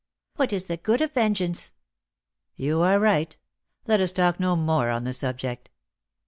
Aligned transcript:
"What 0.37 0.51
is 0.51 0.65
the 0.65 0.77
good 0.77 0.99
of 1.01 1.11
vengeance?" 1.13 1.73
"You 2.55 2.81
are 2.81 2.99
right; 2.99 3.37
let 3.85 3.99
us 4.01 4.11
talk 4.11 4.39
no 4.39 4.55
more 4.55 4.89
on 4.89 5.03
the 5.03 5.13
subject." 5.13 5.69